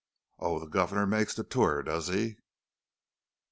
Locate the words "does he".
1.83-2.37